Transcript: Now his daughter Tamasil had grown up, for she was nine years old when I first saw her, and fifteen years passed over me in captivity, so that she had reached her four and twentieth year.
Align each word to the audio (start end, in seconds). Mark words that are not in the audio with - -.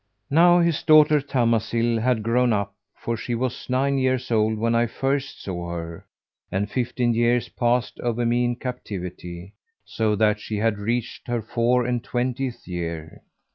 Now 0.31 0.61
his 0.61 0.81
daughter 0.81 1.21
Tamasil 1.21 1.99
had 2.01 2.23
grown 2.23 2.51
up, 2.53 2.73
for 2.95 3.15
she 3.15 3.35
was 3.35 3.69
nine 3.69 3.99
years 3.99 4.31
old 4.31 4.57
when 4.57 4.73
I 4.73 4.87
first 4.87 5.43
saw 5.43 5.69
her, 5.73 6.07
and 6.51 6.67
fifteen 6.71 7.13
years 7.13 7.49
passed 7.49 7.99
over 7.99 8.25
me 8.25 8.43
in 8.45 8.55
captivity, 8.55 9.53
so 9.85 10.15
that 10.15 10.39
she 10.39 10.57
had 10.57 10.79
reached 10.79 11.27
her 11.27 11.43
four 11.43 11.85
and 11.85 12.03
twentieth 12.03 12.67
year. 12.67 13.21